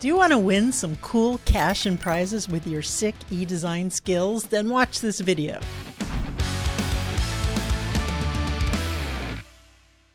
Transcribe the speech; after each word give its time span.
Do 0.00 0.06
you 0.06 0.14
want 0.14 0.30
to 0.30 0.38
win 0.38 0.70
some 0.70 0.94
cool 1.02 1.40
cash 1.44 1.84
and 1.84 1.98
prizes 1.98 2.48
with 2.48 2.68
your 2.68 2.82
sick 2.82 3.16
e-design 3.32 3.90
skills? 3.90 4.44
Then 4.44 4.68
watch 4.68 5.00
this 5.00 5.18
video. 5.18 5.58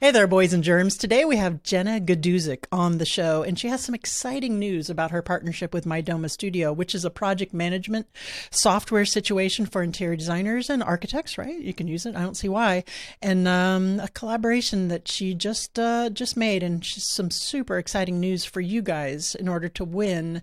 Hey 0.04 0.12
there, 0.12 0.28
boys 0.28 0.52
and 0.52 0.66
germs. 0.66 0.97
Today 0.97 1.24
we 1.24 1.38
have 1.38 1.63
Jenna 1.63 2.02
Gaidusek 2.02 2.65
on 2.74 2.97
the 2.97 3.05
show, 3.05 3.42
and 3.42 3.58
she 3.58 3.70
has 3.70 3.86
some 3.86 3.96
exciting 3.96 4.60
news 4.60 4.90
about 4.90 5.12
her 5.12 5.22
partnership 5.22 5.74
with 5.74 5.86
Mydoma 5.86 6.29
Studio, 6.29 6.74
which 6.74 6.94
is 6.94 7.06
a 7.06 7.10
project 7.10 7.54
management 7.54 8.08
software 8.51 9.05
situation 9.05 9.65
for 9.65 9.81
interior 9.81 10.18
designers 10.18 10.69
and 10.69 10.83
architects. 10.83 11.37
Right? 11.37 11.58
You 11.58 11.74
can 11.74 11.87
use 11.87 12.05
it. 12.05 12.18
I 12.18 12.22
don't 12.22 12.36
see 12.36 12.50
why. 12.50 12.83
And 13.22 13.47
um, 13.47 14.01
a 14.01 14.10
collaboration 14.10 14.90
that 14.90 15.08
she 15.08 15.33
just 15.33 15.79
uh, 15.79 16.09
just 16.09 16.35
made, 16.35 16.63
and 16.63 16.84
some 16.84 17.31
super 17.31 17.77
exciting 17.77 18.20
news 18.20 18.44
for 18.44 18.59
you 18.59 18.81
guys 18.81 19.35
in 19.35 19.48
order 19.48 19.70
to 19.70 19.85
win 19.85 20.41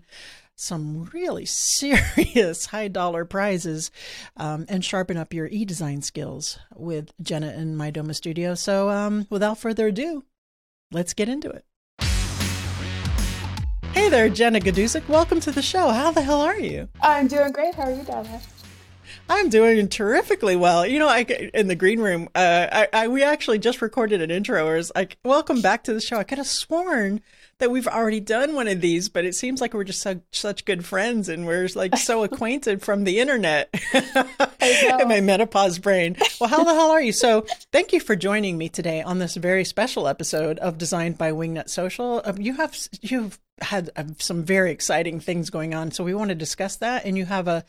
some 0.61 1.09
really 1.13 1.45
serious 1.47 2.67
high 2.67 2.87
dollar 2.87 3.25
prizes 3.25 3.91
um, 4.37 4.65
and 4.69 4.85
sharpen 4.85 5.17
up 5.17 5.33
your 5.33 5.47
e 5.47 5.65
design 5.65 6.01
skills 6.01 6.59
with 6.75 7.11
Jenna 7.21 7.47
and 7.47 7.75
Mydoma 7.75 8.15
Studio. 8.15 8.55
So, 8.55 8.89
um, 8.89 9.27
without 9.29 9.57
further 9.57 9.87
ado, 9.87 10.23
let's 10.91 11.13
get 11.13 11.29
into 11.29 11.49
it. 11.49 11.65
Hey 13.93 14.07
there, 14.07 14.29
Jenna 14.29 14.59
Gaidusek. 14.59 15.07
Welcome 15.09 15.39
to 15.41 15.51
the 15.51 15.61
show. 15.61 15.89
How 15.89 16.11
the 16.11 16.21
hell 16.21 16.41
are 16.41 16.59
you? 16.59 16.87
I'm 17.01 17.27
doing 17.27 17.51
great. 17.51 17.75
How 17.75 17.83
are 17.83 17.93
you, 17.93 18.03
Donna? 18.03 18.41
I'm 19.29 19.49
doing 19.49 19.87
terrifically 19.89 20.55
well. 20.55 20.85
You 20.85 20.99
know, 20.99 21.09
I 21.09 21.21
in 21.53 21.67
the 21.67 21.75
green 21.75 21.99
room. 21.99 22.29
Uh, 22.33 22.67
I, 22.71 22.87
I 22.93 23.07
we 23.07 23.23
actually 23.23 23.59
just 23.59 23.81
recorded 23.81 24.21
an 24.21 24.31
intro. 24.31 24.63
Where 24.65 24.77
it's 24.77 24.91
like, 24.95 25.17
"Welcome 25.25 25.61
back 25.61 25.83
to 25.85 25.93
the 25.93 26.01
show." 26.01 26.17
I 26.17 26.23
could 26.23 26.37
have 26.37 26.47
sworn 26.47 27.21
that 27.61 27.69
we've 27.69 27.87
already 27.87 28.19
done 28.19 28.55
one 28.55 28.67
of 28.67 28.81
these, 28.81 29.07
but 29.07 29.23
it 29.23 29.35
seems 29.35 29.61
like 29.61 29.75
we're 29.75 29.83
just 29.83 30.01
so, 30.01 30.19
such 30.31 30.65
good 30.65 30.83
friends 30.83 31.29
and 31.29 31.45
we're 31.45 31.69
like 31.75 31.95
so 31.95 32.23
acquainted 32.25 32.81
from 32.81 33.03
the 33.03 33.19
internet. 33.19 33.69
in 33.93 35.07
my 35.07 35.21
menopause 35.21 35.77
brain. 35.77 36.17
Well, 36.39 36.49
how 36.49 36.63
the 36.63 36.73
hell 36.73 36.89
are 36.89 37.01
you? 37.01 37.11
So, 37.11 37.45
thank 37.71 37.93
you 37.93 37.99
for 37.99 38.15
joining 38.15 38.57
me 38.57 38.67
today 38.67 39.03
on 39.03 39.19
this 39.19 39.35
very 39.35 39.63
special 39.63 40.07
episode 40.07 40.57
of 40.57 40.79
Designed 40.79 41.19
by 41.19 41.31
Wingnut 41.31 41.69
Social. 41.69 42.21
Um, 42.25 42.41
you 42.41 42.55
have 42.55 42.75
you've 43.01 43.39
had 43.61 43.91
uh, 43.95 44.05
some 44.17 44.43
very 44.43 44.71
exciting 44.71 45.19
things 45.19 45.51
going 45.51 45.75
on, 45.75 45.91
so 45.91 46.03
we 46.03 46.15
want 46.15 46.29
to 46.29 46.35
discuss 46.35 46.77
that. 46.77 47.05
And 47.05 47.15
you 47.15 47.25
have 47.25 47.47
a 47.47 47.63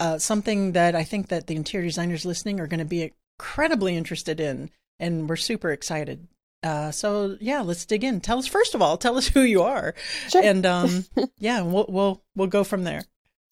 uh, 0.00 0.18
something 0.18 0.72
that 0.72 0.96
I 0.96 1.04
think 1.04 1.28
that 1.28 1.46
the 1.46 1.54
interior 1.54 1.86
designers 1.86 2.26
listening 2.26 2.58
are 2.58 2.66
going 2.66 2.80
to 2.80 2.84
be 2.84 3.12
incredibly 3.38 3.96
interested 3.96 4.40
in, 4.40 4.70
and 4.98 5.28
we're 5.28 5.36
super 5.36 5.70
excited 5.70 6.26
uh, 6.62 6.90
so 6.90 7.36
yeah, 7.40 7.60
let's 7.60 7.84
dig 7.84 8.04
in. 8.04 8.20
Tell 8.20 8.38
us 8.38 8.46
first 8.46 8.74
of 8.74 8.82
all, 8.82 8.96
tell 8.96 9.16
us 9.16 9.28
who 9.28 9.42
you 9.42 9.62
are, 9.62 9.94
sure. 10.28 10.42
and 10.42 10.64
um, 10.66 11.04
yeah, 11.38 11.62
we'll 11.62 11.86
we'll 11.88 12.22
we'll 12.34 12.48
go 12.48 12.64
from 12.64 12.84
there. 12.84 13.02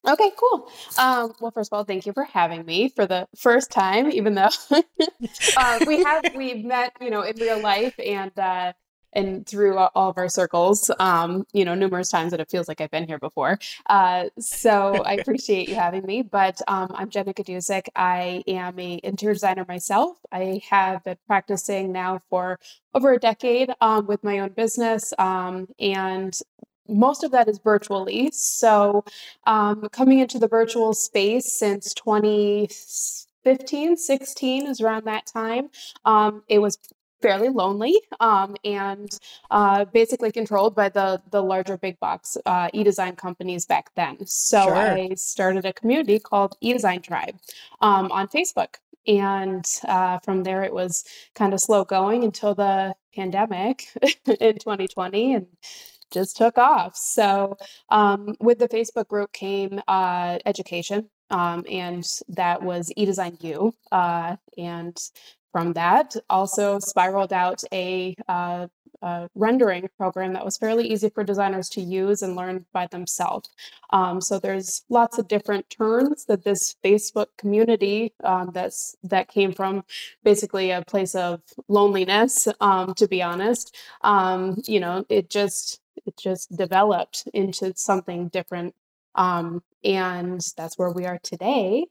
Okay, 0.07 0.31
cool. 0.37 0.71
Um, 0.99 1.33
well, 1.41 1.51
first 1.51 1.73
of 1.73 1.77
all, 1.77 1.85
thank 1.85 2.05
you 2.05 2.13
for 2.13 2.25
having 2.25 2.67
me 2.67 2.91
for 2.91 3.07
the 3.07 3.27
first 3.37 3.71
time, 3.71 4.11
even 4.13 4.35
though 4.35 4.51
uh, 5.57 5.81
we 5.87 6.03
have 6.03 6.25
we've 6.35 6.65
met, 6.65 6.93
you 7.01 7.09
know, 7.11 7.23
in 7.23 7.37
real 7.37 7.61
life, 7.61 7.95
and 7.99 8.39
uh, 8.39 8.75
and 9.15 9.47
through 9.47 9.79
all 9.79 10.11
of 10.11 10.19
our 10.19 10.29
circles, 10.29 10.91
um, 10.99 11.47
you 11.53 11.65
know, 11.65 11.75
numerous 11.75 12.11
times 12.11 12.33
that 12.33 12.41
it 12.41 12.51
feels 12.51 12.69
like 12.69 12.81
I've 12.81 12.91
been 12.91 13.07
here 13.07 13.19
before. 13.19 13.59
Uh, 13.87 14.27
so 14.39 15.03
I 15.05 15.15
appreciate 15.21 15.69
you 15.69 15.77
having 15.77 16.05
me. 16.05 16.23
But 16.23 16.61
um, 16.69 16.91
I'm 16.95 17.11
Jenna 17.11 17.33
Gaidusek. 17.33 17.89
I 17.97 18.43
am 18.47 18.79
a 18.79 19.01
interior 19.03 19.35
designer 19.35 19.65
myself. 19.67 20.19
I 20.33 20.61
have 20.69 21.05
been 21.05 21.19
practicing 21.27 21.93
now 21.93 22.21
for 22.29 22.59
over 22.95 23.13
a 23.13 23.19
decade 23.19 23.71
um, 23.81 24.07
with 24.07 24.23
my 24.23 24.41
own 24.41 24.51
business, 24.51 25.13
um, 25.19 25.69
and 25.79 26.39
most 26.89 27.25
of 27.25 27.31
that 27.33 27.49
is 27.49 27.59
virtually. 27.59 28.31
So 28.33 29.05
um, 29.47 29.89
coming 29.91 30.19
into 30.19 30.39
the 30.39 30.49
virtual 30.49 30.93
space 30.93 31.59
since 31.59 31.95
2015, 31.95 33.97
16 33.97 34.67
is 34.67 34.81
around 34.81 35.05
that 35.05 35.27
time. 35.27 35.71
Um, 36.05 36.43
it 36.49 36.59
was 36.59 36.79
fairly 37.25 37.49
lonely 37.49 37.99
um, 38.21 38.55
and 38.65 39.19
uh, 39.51 39.87
basically 39.87 40.31
controlled 40.31 40.75
by 40.75 40.91
the 40.91 41.23
the 41.31 41.43
larger 41.43 41.79
big 41.79 41.99
box 41.99 42.37
uh, 42.45 42.69
e-design 42.75 43.17
companies 43.17 43.65
back 43.65 43.87
then. 43.97 44.15
So 44.27 44.65
sure. 44.65 44.77
I 44.77 45.15
started 45.15 45.65
a 45.65 45.73
community 45.73 46.19
called 46.19 46.55
E-Design 46.61 47.01
Tribe 47.01 47.37
um, 47.81 48.13
on 48.13 48.29
Facebook. 48.29 48.75
And 49.07 49.67
uh, 49.87 50.19
from 50.21 50.43
there, 50.45 50.63
it 50.65 50.73
was 50.73 51.05
kind 51.35 51.53
of 51.55 51.61
slow 51.61 51.85
going 51.85 52.25
until 52.25 52.55
the 52.55 52.95
pandemic 53.15 53.87
in 54.41 54.59
2020 54.59 55.35
and 55.35 55.47
just 56.11 56.37
took 56.37 56.59
off. 56.59 56.97
So, 56.97 57.57
um, 57.89 58.35
with 58.41 58.59
the 58.59 58.69
Facebook 58.69 59.09
group 59.09 59.33
came 59.33 59.81
uh, 59.89 60.39
education, 60.47 61.11
um, 61.31 61.65
and 61.71 62.07
that 62.29 62.63
was 62.63 62.93
eDesign 62.97 63.43
U. 63.43 63.75
Uh, 63.91 64.37
and 64.57 64.97
from 65.55 65.73
that. 65.75 66.17
Also 66.29 66.81
spiraled 66.81 67.33
out 67.33 67.63
a, 67.73 68.17
uh, 68.27 68.67
a, 69.03 69.29
rendering 69.37 69.89
program 69.97 70.33
that 70.33 70.45
was 70.45 70.57
fairly 70.57 70.85
easy 70.89 71.09
for 71.11 71.23
designers 71.23 71.69
to 71.69 71.81
use 71.81 72.23
and 72.23 72.35
learn 72.35 72.67
by 72.73 72.89
themselves. 72.89 73.49
Um, 73.91 74.21
so 74.21 74.41
there's 74.41 74.83
lots 74.89 75.17
of 75.17 75.29
different 75.29 75.71
turns 75.71 76.25
that 76.25 76.43
this 76.43 76.75
Facebook 76.85 77.29
community 77.39 78.15
um, 78.25 78.51
that's 78.53 78.97
that 79.05 79.29
came 79.29 79.53
from 79.53 79.85
basically 80.25 80.73
a 80.73 80.83
place 80.83 81.15
of 81.15 81.41
loneliness. 81.69 82.49
Um, 82.61 82.93
to 82.95 83.07
be 83.07 83.23
honest, 83.23 83.77
um, 84.03 84.61
you 84.67 84.81
know, 84.81 85.05
it 85.09 85.31
just 85.31 85.81
it 86.05 86.17
just 86.17 86.51
developed 86.57 87.29
into 87.33 87.73
something 87.77 88.27
different. 88.27 88.75
Um, 89.15 89.63
and 89.85 90.41
that's 90.57 90.77
where 90.77 90.91
we 90.91 91.07
are 91.07 91.21
today. 91.23 91.87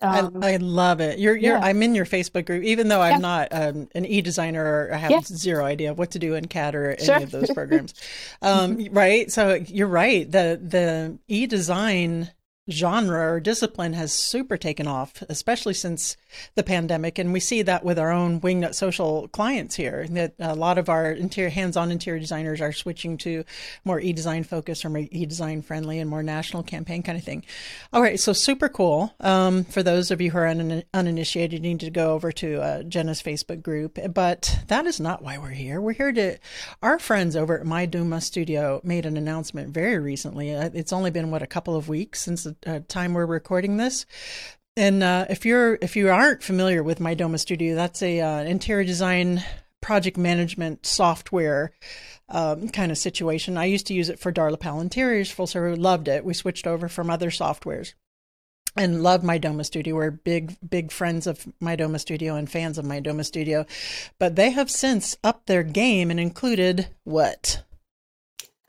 Um, 0.00 0.42
I, 0.42 0.54
I, 0.54 0.56
love 0.56 1.00
it. 1.00 1.18
You're, 1.18 1.36
you're, 1.36 1.58
yeah. 1.58 1.64
I'm 1.64 1.82
in 1.82 1.94
your 1.94 2.06
Facebook 2.06 2.46
group, 2.46 2.64
even 2.64 2.88
though 2.88 3.02
I'm 3.02 3.12
yeah. 3.12 3.18
not 3.18 3.48
um, 3.50 3.88
an 3.94 4.06
e-designer 4.06 4.64
or 4.64 4.94
I 4.94 4.96
have 4.96 5.10
yeah. 5.10 5.20
zero 5.20 5.66
idea 5.66 5.90
of 5.90 5.98
what 5.98 6.12
to 6.12 6.18
do 6.18 6.34
in 6.34 6.46
CAD 6.46 6.74
or 6.74 6.90
any 6.92 7.04
sure. 7.04 7.16
of 7.16 7.30
those 7.30 7.50
programs. 7.54 7.92
Um, 8.40 8.88
right. 8.90 9.30
So 9.30 9.54
you're 9.54 9.86
right. 9.86 10.30
The, 10.30 10.58
the 10.62 11.18
e-design 11.28 12.30
genre 12.68 13.34
or 13.34 13.40
discipline 13.40 13.92
has 13.92 14.12
super 14.12 14.56
taken 14.56 14.86
off, 14.86 15.22
especially 15.28 15.74
since 15.74 16.16
the 16.54 16.62
pandemic. 16.62 17.18
And 17.18 17.32
we 17.32 17.40
see 17.40 17.62
that 17.62 17.84
with 17.84 17.98
our 17.98 18.10
own 18.10 18.40
Wingnut 18.40 18.74
Social 18.74 19.28
clients 19.28 19.76
here, 19.76 20.06
that 20.10 20.34
a 20.38 20.54
lot 20.54 20.78
of 20.78 20.88
our 20.88 21.12
interior 21.12 21.50
hands-on 21.50 21.92
interior 21.92 22.18
designers 22.18 22.60
are 22.60 22.72
switching 22.72 23.16
to 23.18 23.44
more 23.84 24.00
e-design 24.00 24.42
focus 24.42 24.84
or 24.84 24.90
more 24.90 25.06
e-design 25.10 25.62
friendly 25.62 26.00
and 26.00 26.10
more 26.10 26.22
national 26.22 26.62
campaign 26.62 27.02
kind 27.02 27.16
of 27.16 27.24
thing. 27.24 27.44
All 27.92 28.02
right, 28.02 28.18
so 28.18 28.32
super 28.32 28.68
cool. 28.68 29.14
Um, 29.20 29.64
for 29.64 29.82
those 29.82 30.10
of 30.10 30.20
you 30.20 30.32
who 30.32 30.38
are 30.38 30.46
un- 30.46 30.82
uninitiated, 30.92 31.64
you 31.64 31.70
need 31.70 31.80
to 31.80 31.90
go 31.90 32.14
over 32.14 32.32
to 32.32 32.60
uh, 32.60 32.82
Jenna's 32.82 33.22
Facebook 33.22 33.62
group. 33.62 33.98
But 34.12 34.58
that 34.66 34.86
is 34.86 34.98
not 34.98 35.22
why 35.22 35.38
we're 35.38 35.50
here. 35.50 35.80
We're 35.80 35.92
here 35.92 36.12
to. 36.12 36.38
Our 36.82 36.98
friends 36.98 37.36
over 37.36 37.60
at 37.60 37.66
Mydoma 37.66 38.22
Studio 38.22 38.80
made 38.82 39.06
an 39.06 39.16
announcement 39.16 39.72
very 39.72 39.98
recently. 39.98 40.54
Uh, 40.54 40.70
it's 40.74 40.92
only 40.92 41.10
been 41.10 41.30
what 41.30 41.42
a 41.42 41.46
couple 41.46 41.76
of 41.76 41.88
weeks 41.88 42.22
since 42.22 42.44
the 42.44 42.55
time 42.88 43.14
we're 43.14 43.26
recording 43.26 43.76
this. 43.76 44.06
And 44.76 45.02
uh, 45.02 45.26
if 45.30 45.46
you're 45.46 45.78
if 45.80 45.96
you 45.96 46.10
aren't 46.10 46.42
familiar 46.42 46.82
with 46.82 46.98
Mydoma 46.98 47.38
Studio, 47.38 47.74
that's 47.74 48.02
a 48.02 48.20
uh, 48.20 48.42
interior 48.42 48.84
design 48.84 49.42
project 49.80 50.16
management 50.18 50.84
software 50.84 51.72
um, 52.28 52.68
kind 52.68 52.90
of 52.90 52.98
situation. 52.98 53.56
I 53.56 53.66
used 53.66 53.86
to 53.86 53.94
use 53.94 54.08
it 54.08 54.18
for 54.18 54.32
Darla 54.32 54.58
Powell 54.58 54.80
Interiors. 54.80 55.30
Full 55.30 55.46
server 55.46 55.76
loved 55.76 56.08
it. 56.08 56.24
We 56.24 56.34
switched 56.34 56.66
over 56.66 56.88
from 56.88 57.08
other 57.08 57.30
softwares 57.30 57.94
and 58.76 59.02
love 59.02 59.22
Mydoma 59.22 59.64
Studio. 59.64 59.94
We're 59.94 60.10
big, 60.10 60.56
big 60.68 60.92
friends 60.92 61.26
of 61.26 61.46
Mydoma 61.62 61.98
Studio 61.98 62.34
and 62.34 62.50
fans 62.50 62.78
of 62.78 62.84
Mydoma 62.84 63.24
Studio. 63.24 63.64
But 64.18 64.36
they 64.36 64.50
have 64.50 64.70
since 64.70 65.16
upped 65.24 65.46
their 65.46 65.62
game 65.62 66.10
and 66.10 66.20
included 66.20 66.88
what? 67.04 67.62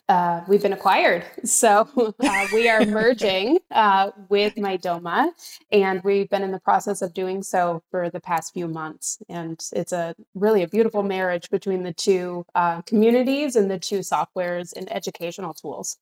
Uh, 0.09 0.41
we've 0.47 0.61
been 0.61 0.73
acquired. 0.73 1.25
So 1.43 1.89
uh, 2.19 2.47
we 2.53 2.69
are 2.69 2.85
merging 2.85 3.59
uh, 3.71 4.11
with 4.29 4.55
Mydoma, 4.55 5.31
and 5.71 6.03
we've 6.03 6.29
been 6.29 6.43
in 6.43 6.51
the 6.51 6.59
process 6.59 7.01
of 7.01 7.13
doing 7.13 7.41
so 7.41 7.81
for 7.89 8.09
the 8.09 8.19
past 8.19 8.53
few 8.53 8.67
months. 8.67 9.17
And 9.29 9.59
it's 9.73 9.91
a 9.91 10.13
really 10.35 10.61
a 10.63 10.67
beautiful 10.67 11.03
marriage 11.03 11.49
between 11.49 11.83
the 11.83 11.93
two 11.93 12.45
uh, 12.53 12.81
communities 12.81 13.55
and 13.55 13.71
the 13.71 13.79
two 13.79 13.99
softwares 13.99 14.73
and 14.75 14.91
educational 14.91 15.53
tools. 15.53 15.97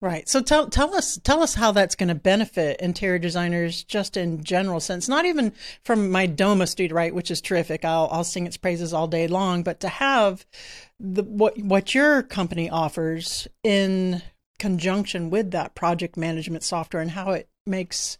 Right. 0.00 0.28
So 0.28 0.42
tell 0.42 0.68
tell 0.68 0.94
us 0.94 1.18
tell 1.24 1.42
us 1.42 1.54
how 1.54 1.72
that's 1.72 1.94
going 1.94 2.10
to 2.10 2.14
benefit 2.14 2.78
interior 2.78 3.18
designers 3.18 3.82
just 3.84 4.18
in 4.18 4.44
general 4.44 4.78
sense. 4.78 5.08
Not 5.08 5.24
even 5.24 5.52
from 5.82 6.10
Mydoma 6.10 6.68
studio, 6.68 6.94
right, 6.94 7.14
which 7.14 7.30
is 7.30 7.40
terrific. 7.40 7.86
I'll 7.86 8.08
I'll 8.12 8.24
sing 8.24 8.46
its 8.46 8.58
praises 8.58 8.92
all 8.92 9.06
day 9.08 9.28
long, 9.28 9.62
but 9.62 9.80
to 9.80 9.88
have 9.88 10.44
the 11.00 11.22
what 11.22 11.58
what 11.58 11.94
your 11.94 12.22
company 12.22 12.68
offers 12.68 13.48
in 13.62 14.20
conjunction 14.58 15.30
with 15.30 15.52
that 15.52 15.74
project 15.74 16.16
management 16.18 16.64
software 16.64 17.00
and 17.00 17.12
how 17.12 17.30
it 17.30 17.48
makes 17.66 18.18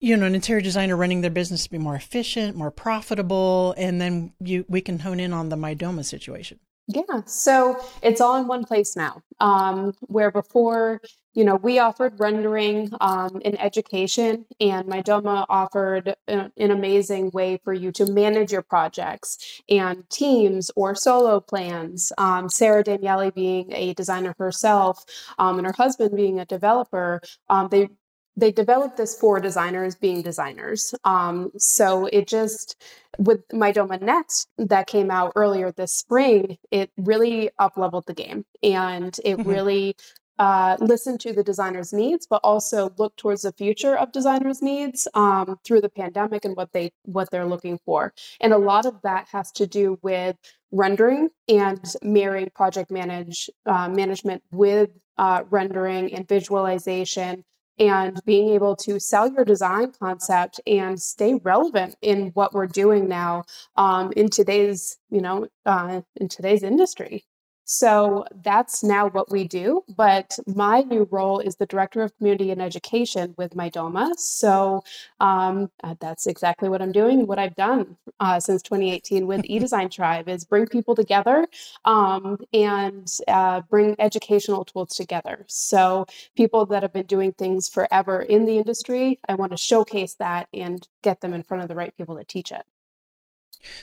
you 0.00 0.16
know 0.16 0.26
an 0.26 0.34
interior 0.34 0.62
designer 0.62 0.96
running 0.96 1.20
their 1.20 1.30
business 1.30 1.64
to 1.64 1.70
be 1.70 1.78
more 1.78 1.94
efficient, 1.94 2.56
more 2.56 2.72
profitable, 2.72 3.74
and 3.76 4.00
then 4.00 4.32
you 4.40 4.64
we 4.68 4.80
can 4.80 4.98
hone 4.98 5.20
in 5.20 5.32
on 5.32 5.50
the 5.50 5.56
Mydoma 5.56 6.04
situation. 6.04 6.58
Yeah, 6.92 7.22
so 7.26 7.78
it's 8.02 8.20
all 8.20 8.36
in 8.36 8.48
one 8.48 8.64
place 8.64 8.96
now. 8.96 9.22
Um, 9.38 9.92
where 10.00 10.30
before, 10.30 11.00
you 11.34 11.44
know, 11.44 11.54
we 11.56 11.78
offered 11.78 12.18
rendering 12.18 12.90
um, 13.00 13.40
in 13.44 13.56
education, 13.58 14.44
and 14.60 14.88
Mydoma 14.88 15.46
offered 15.48 16.14
a, 16.28 16.50
an 16.56 16.70
amazing 16.70 17.30
way 17.32 17.58
for 17.62 17.72
you 17.72 17.92
to 17.92 18.10
manage 18.12 18.50
your 18.52 18.62
projects 18.62 19.62
and 19.68 20.08
teams 20.10 20.70
or 20.74 20.94
solo 20.94 21.40
plans. 21.40 22.12
Um, 22.18 22.48
Sarah 22.48 22.82
Daniele 22.82 23.30
being 23.30 23.72
a 23.72 23.94
designer 23.94 24.34
herself, 24.38 25.04
um, 25.38 25.58
and 25.58 25.66
her 25.66 25.74
husband 25.76 26.16
being 26.16 26.40
a 26.40 26.44
developer, 26.44 27.20
um, 27.48 27.68
they 27.70 27.88
they 28.36 28.52
developed 28.52 28.96
this 28.96 29.18
for 29.18 29.40
designers 29.40 29.94
being 29.94 30.22
designers. 30.22 30.94
Um, 31.04 31.50
so 31.56 32.06
it 32.06 32.26
just 32.26 32.76
with 33.18 33.46
Mydoma 33.48 34.00
Next 34.00 34.48
that 34.58 34.86
came 34.86 35.10
out 35.10 35.32
earlier 35.36 35.72
this 35.72 35.92
spring, 35.92 36.56
it 36.70 36.90
really 36.96 37.50
up 37.58 37.76
leveled 37.76 38.06
the 38.06 38.14
game 38.14 38.44
and 38.62 39.18
it 39.24 39.38
mm-hmm. 39.38 39.48
really 39.48 39.96
uh, 40.40 40.74
listened 40.80 41.20
to 41.20 41.34
the 41.34 41.44
designer's 41.44 41.92
needs, 41.92 42.26
but 42.26 42.40
also 42.42 42.90
look 42.96 43.14
towards 43.16 43.42
the 43.42 43.52
future 43.52 43.94
of 43.94 44.10
designers' 44.10 44.62
needs 44.62 45.06
um, 45.12 45.58
through 45.64 45.82
the 45.82 45.90
pandemic 45.90 46.46
and 46.46 46.56
what 46.56 46.72
they 46.72 46.90
what 47.02 47.30
they're 47.30 47.44
looking 47.44 47.78
for. 47.84 48.14
And 48.40 48.54
a 48.54 48.58
lot 48.58 48.86
of 48.86 49.02
that 49.02 49.28
has 49.32 49.52
to 49.52 49.66
do 49.66 49.98
with 50.00 50.36
rendering 50.72 51.28
and 51.46 51.84
marrying 52.02 52.48
project 52.54 52.90
manage 52.90 53.50
uh, 53.66 53.90
management 53.90 54.42
with 54.50 54.88
uh, 55.18 55.42
rendering 55.50 56.14
and 56.14 56.26
visualization 56.26 57.44
and 57.80 58.20
being 58.26 58.50
able 58.50 58.76
to 58.76 59.00
sell 59.00 59.32
your 59.32 59.44
design 59.44 59.92
concept 60.00 60.60
and 60.66 61.00
stay 61.00 61.34
relevant 61.42 61.96
in 62.02 62.28
what 62.34 62.52
we're 62.54 62.66
doing 62.66 63.08
now 63.08 63.44
um, 63.76 64.12
in 64.16 64.28
today's 64.28 64.98
you 65.10 65.22
know 65.22 65.48
uh, 65.66 66.02
in 66.16 66.28
today's 66.28 66.62
industry 66.62 67.24
so 67.72 68.24
that's 68.42 68.82
now 68.82 69.06
what 69.10 69.30
we 69.30 69.46
do. 69.46 69.84
But 69.96 70.36
my 70.44 70.80
new 70.80 71.06
role 71.12 71.38
is 71.38 71.54
the 71.54 71.66
Director 71.66 72.02
of 72.02 72.16
Community 72.16 72.50
and 72.50 72.60
Education 72.60 73.32
with 73.38 73.54
Mydoma. 73.54 74.18
So 74.18 74.82
um, 75.20 75.70
uh, 75.84 75.94
that's 76.00 76.26
exactly 76.26 76.68
what 76.68 76.82
I'm 76.82 76.90
doing. 76.90 77.28
What 77.28 77.38
I've 77.38 77.54
done 77.54 77.96
uh, 78.18 78.40
since 78.40 78.60
2018 78.62 79.24
with 79.24 79.42
eDesign 79.48 79.88
Tribe 79.88 80.28
is 80.28 80.44
bring 80.44 80.66
people 80.66 80.96
together 80.96 81.46
um, 81.84 82.38
and 82.52 83.08
uh, 83.28 83.60
bring 83.70 83.94
educational 84.00 84.64
tools 84.64 84.96
together. 84.96 85.44
So 85.46 86.06
people 86.36 86.66
that 86.66 86.82
have 86.82 86.92
been 86.92 87.06
doing 87.06 87.32
things 87.34 87.68
forever 87.68 88.20
in 88.20 88.46
the 88.46 88.58
industry, 88.58 89.20
I 89.28 89.36
want 89.36 89.52
to 89.52 89.56
showcase 89.56 90.14
that 90.14 90.48
and 90.52 90.88
get 91.02 91.20
them 91.20 91.32
in 91.34 91.44
front 91.44 91.62
of 91.62 91.68
the 91.68 91.76
right 91.76 91.96
people 91.96 92.16
to 92.18 92.24
teach 92.24 92.50
it. 92.50 92.64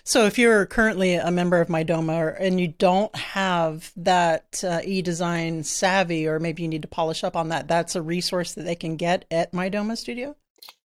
So, 0.03 0.25
if 0.25 0.38
you're 0.38 0.65
currently 0.65 1.15
a 1.15 1.31
member 1.31 1.59
of 1.62 1.68
Mydoma 1.68 2.35
and 2.39 2.59
you 2.59 2.69
don't 2.69 3.15
have 3.15 3.91
that 3.95 4.63
uh, 4.63 4.81
e-design 4.83 5.63
savvy, 5.63 6.27
or 6.27 6.39
maybe 6.39 6.63
you 6.63 6.68
need 6.68 6.81
to 6.81 6.88
polish 6.88 7.24
up 7.24 7.35
on 7.35 7.50
that, 7.50 7.68
that's 7.68 7.95
a 7.95 8.01
resource 8.01 8.53
that 8.53 8.63
they 8.63 8.75
can 8.75 8.95
get 8.95 9.25
at 9.31 9.51
Mydoma 9.51 9.97
Studio. 9.97 10.35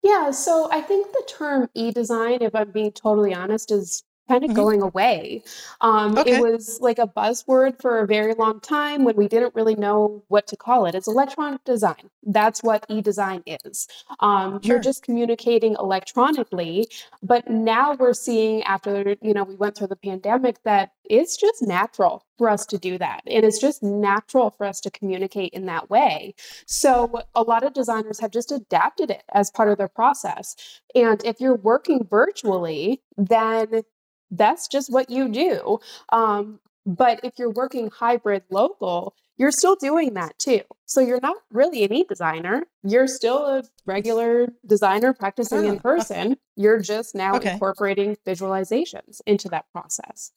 Yeah, 0.02 0.32
so 0.32 0.68
I 0.72 0.80
think 0.80 1.12
the 1.12 1.22
term 1.28 1.68
e-design, 1.74 2.42
if 2.42 2.54
I'm 2.54 2.72
being 2.72 2.92
totally 2.92 3.34
honest, 3.34 3.70
is 3.70 4.02
kind 4.28 4.44
of 4.44 4.50
mm-hmm. 4.50 4.56
going 4.56 4.82
away. 4.82 5.42
Um, 5.80 6.16
okay. 6.16 6.36
It 6.36 6.42
was 6.42 6.78
like 6.80 6.98
a 6.98 7.06
buzzword 7.06 7.80
for 7.80 8.00
a 8.00 8.06
very 8.06 8.34
long 8.34 8.60
time 8.60 9.04
when 9.04 9.16
we 9.16 9.28
didn't 9.28 9.54
really 9.54 9.74
know 9.74 10.22
what 10.28 10.46
to 10.48 10.56
call 10.56 10.86
it. 10.86 10.94
It's 10.94 11.08
electronic 11.08 11.64
design. 11.64 12.10
That's 12.22 12.62
what 12.62 12.86
e 12.88 13.00
design 13.00 13.42
is. 13.46 13.88
Um, 14.20 14.60
sure. 14.60 14.60
You're 14.62 14.80
just 14.80 15.02
communicating 15.02 15.76
electronically. 15.78 16.88
But 17.22 17.48
now 17.50 17.94
we're 17.94 18.14
seeing, 18.14 18.62
after 18.62 19.16
you 19.20 19.34
know, 19.34 19.44
we 19.44 19.56
went 19.56 19.76
through 19.76 19.88
the 19.88 19.96
pandemic, 19.96 20.62
that 20.64 20.92
it's 21.04 21.36
just 21.36 21.62
natural 21.62 22.24
for 22.38 22.48
us 22.48 22.64
to 22.66 22.78
do 22.78 22.96
that. 22.98 23.22
And 23.26 23.44
it's 23.44 23.60
just 23.60 23.82
natural 23.82 24.50
for 24.50 24.66
us 24.66 24.80
to 24.82 24.90
communicate 24.90 25.52
in 25.52 25.66
that 25.66 25.90
way. 25.90 26.34
So 26.66 27.22
a 27.34 27.42
lot 27.42 27.64
of 27.64 27.72
designers 27.72 28.20
have 28.20 28.30
just 28.30 28.52
adapted 28.52 29.10
it 29.10 29.24
as 29.34 29.50
part 29.50 29.68
of 29.68 29.78
their 29.78 29.88
process. 29.88 30.56
And 30.94 31.22
if 31.24 31.40
you're 31.40 31.56
working 31.56 32.06
virtually, 32.08 33.02
then 33.16 33.82
that's 34.32 34.66
just 34.66 34.92
what 34.92 35.10
you 35.10 35.28
do. 35.28 35.78
Um, 36.10 36.58
but 36.84 37.20
if 37.22 37.34
you're 37.38 37.50
working 37.50 37.90
hybrid 37.90 38.42
local, 38.50 39.14
you're 39.36 39.52
still 39.52 39.76
doing 39.76 40.14
that 40.14 40.38
too. 40.38 40.62
So 40.86 41.00
you're 41.00 41.20
not 41.20 41.36
really 41.50 41.84
an 41.84 41.92
e-designer. 41.92 42.64
You're 42.82 43.06
still 43.06 43.46
a 43.46 43.62
regular 43.86 44.48
designer 44.66 45.12
practicing 45.12 45.64
in 45.64 45.76
ah, 45.76 45.80
person. 45.80 46.36
You're 46.56 46.80
just 46.80 47.14
now 47.14 47.36
okay. 47.36 47.52
incorporating 47.52 48.16
visualizations 48.26 49.20
into 49.26 49.48
that 49.50 49.66
process. 49.72 50.32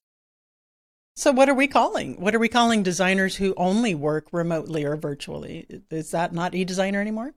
So 1.15 1.31
what 1.31 1.49
are 1.49 1.53
we 1.53 1.67
calling? 1.67 2.19
What 2.19 2.35
are 2.35 2.39
we 2.39 2.49
calling 2.49 2.83
designers 2.83 3.37
who 3.37 3.53
only 3.55 3.95
work 3.95 4.27
remotely 4.31 4.83
or 4.83 4.97
virtually? 4.97 5.65
Is 5.89 6.11
that 6.11 6.33
not 6.33 6.53
e-designer 6.53 6.99
anymore? 6.99 7.33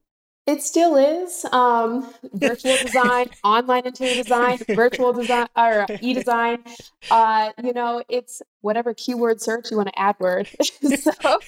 It 0.49 0.62
still 0.62 0.97
is 0.97 1.45
um, 1.53 2.11
virtual 2.33 2.75
design, 2.83 3.29
online 3.45 3.87
interior 3.87 4.23
design, 4.23 4.59
virtual 4.67 5.12
design, 5.12 5.47
or 5.55 5.85
e-design. 6.00 6.65
Uh, 7.11 7.50
you 7.62 7.75
know, 7.75 8.03
it's 8.09 8.41
whatever 8.62 8.95
keyword 8.95 9.43
search 9.43 9.71
you 9.71 9.77
want 9.77 9.91
to 9.91 9.99
add 9.99 10.17
word. 10.19 10.49
so, 10.62 11.11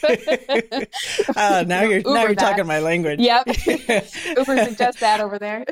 uh, 1.35 1.64
now 1.67 1.81
you're 1.81 2.00
Uber 2.00 2.12
now 2.12 2.23
you're 2.25 2.35
that. 2.35 2.50
talking 2.50 2.67
my 2.67 2.81
language. 2.81 3.20
Yep, 3.20 3.47
Uber 4.37 4.64
suggests 4.64 5.00
that 5.00 5.20
over 5.20 5.38
there. 5.38 5.64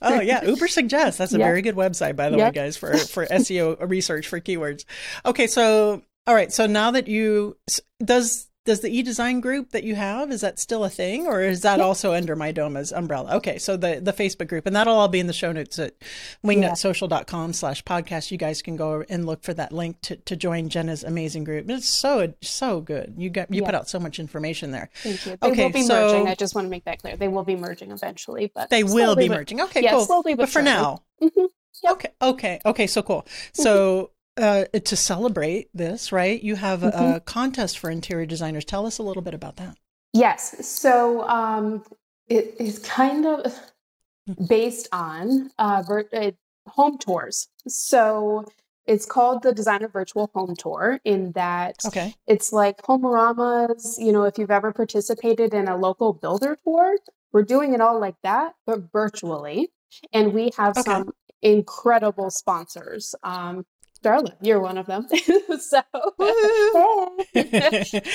oh 0.00 0.22
yeah, 0.22 0.42
Uber 0.44 0.68
suggests. 0.68 1.18
That's 1.18 1.34
a 1.34 1.38
yep. 1.38 1.46
very 1.46 1.60
good 1.60 1.76
website, 1.76 2.16
by 2.16 2.30
the 2.30 2.38
yep. 2.38 2.54
way, 2.54 2.62
guys, 2.62 2.78
for 2.78 2.96
for 2.96 3.26
SEO 3.26 3.76
research 3.86 4.26
for 4.26 4.40
keywords. 4.40 4.86
Okay, 5.26 5.46
so 5.46 6.00
all 6.26 6.34
right, 6.34 6.50
so 6.50 6.66
now 6.66 6.90
that 6.92 7.08
you 7.08 7.58
does 8.02 8.47
does 8.68 8.80
the 8.80 8.94
e-design 8.94 9.40
group 9.40 9.70
that 9.70 9.82
you 9.82 9.94
have 9.94 10.30
is 10.30 10.42
that 10.42 10.58
still 10.58 10.84
a 10.84 10.90
thing 10.90 11.26
or 11.26 11.40
is 11.40 11.62
that 11.62 11.80
also 11.80 12.12
under 12.12 12.36
Mydoma's 12.36 12.92
umbrella? 12.92 13.36
Okay 13.36 13.56
so 13.56 13.78
the 13.78 13.98
the 13.98 14.12
facebook 14.12 14.48
group 14.48 14.66
and 14.66 14.76
that'll 14.76 14.94
all 14.94 15.08
be 15.08 15.18
in 15.18 15.26
the 15.26 15.32
show 15.32 15.52
notes 15.52 15.78
at 15.78 15.94
wingnutsocial.com 16.44 17.54
slash 17.54 17.82
podcast. 17.84 18.30
You 18.30 18.36
guys 18.36 18.60
can 18.60 18.76
go 18.76 19.06
and 19.08 19.24
look 19.24 19.42
for 19.42 19.54
that 19.54 19.72
link 19.72 20.02
to, 20.02 20.16
to 20.16 20.36
join 20.36 20.68
jenna's 20.68 21.02
amazing 21.02 21.44
group. 21.44 21.70
It's 21.70 21.88
so 21.88 22.34
so 22.42 22.82
good. 22.82 23.14
You 23.16 23.30
got 23.30 23.50
you 23.50 23.62
yeah. 23.62 23.66
put 23.66 23.74
out 23.74 23.88
so 23.88 23.98
much 23.98 24.18
information 24.18 24.70
there. 24.70 24.90
Thank 25.02 25.24
you. 25.24 25.38
They 25.40 25.48
okay, 25.48 25.64
will 25.64 25.72
be 25.72 25.82
so, 25.82 25.94
merging. 25.94 26.28
I 26.28 26.34
just 26.34 26.54
want 26.54 26.66
to 26.66 26.70
make 26.70 26.84
that 26.84 27.00
clear. 27.00 27.16
They 27.16 27.28
will 27.28 27.44
be 27.44 27.56
merging 27.56 27.90
eventually 27.90 28.52
but 28.54 28.68
they 28.68 28.84
will 28.84 29.16
be 29.16 29.30
merging. 29.30 29.62
Okay 29.62 29.82
yeah, 29.82 29.92
cool. 29.92 30.04
slowly 30.04 30.34
but, 30.34 30.42
but 30.42 30.48
for 30.50 30.60
now. 30.60 31.02
Mm-hmm. 31.22 31.46
yep. 31.82 31.92
okay 31.92 32.10
okay 32.20 32.60
okay 32.66 32.86
so 32.86 33.02
cool. 33.02 33.26
So 33.54 34.10
uh, 34.38 34.64
to 34.78 34.96
celebrate 34.96 35.68
this, 35.74 36.12
right? 36.12 36.42
You 36.42 36.56
have 36.56 36.80
mm-hmm. 36.80 37.16
a 37.16 37.20
contest 37.20 37.78
for 37.78 37.90
interior 37.90 38.26
designers. 38.26 38.64
Tell 38.64 38.86
us 38.86 38.98
a 38.98 39.02
little 39.02 39.22
bit 39.22 39.34
about 39.34 39.56
that. 39.56 39.76
Yes. 40.12 40.66
So 40.66 41.28
um, 41.28 41.84
it 42.28 42.56
is 42.58 42.78
kind 42.78 43.26
of 43.26 43.54
based 44.48 44.88
on 44.92 45.50
uh, 45.58 45.82
vir- 45.86 46.08
uh, 46.12 46.30
home 46.66 46.98
tours. 46.98 47.48
So 47.66 48.46
it's 48.86 49.04
called 49.04 49.42
the 49.42 49.52
Designer 49.52 49.88
Virtual 49.88 50.30
Home 50.34 50.54
Tour, 50.56 50.98
in 51.04 51.32
that 51.32 51.76
okay. 51.86 52.14
it's 52.26 52.52
like 52.52 52.80
Homeoramas. 52.82 53.98
You 53.98 54.12
know, 54.12 54.24
if 54.24 54.38
you've 54.38 54.50
ever 54.50 54.72
participated 54.72 55.52
in 55.52 55.68
a 55.68 55.76
local 55.76 56.14
builder 56.14 56.56
tour, 56.64 56.96
we're 57.32 57.42
doing 57.42 57.74
it 57.74 57.80
all 57.82 58.00
like 58.00 58.16
that, 58.22 58.54
but 58.66 58.90
virtually. 58.90 59.70
And 60.12 60.32
we 60.32 60.50
have 60.56 60.76
okay. 60.76 60.90
some 60.90 61.10
incredible 61.42 62.30
sponsors. 62.30 63.14
Um, 63.22 63.66
Darla, 64.02 64.34
you're 64.40 64.60
one 64.60 64.78
of 64.78 64.86
them. 64.86 65.06
so, 65.60 65.82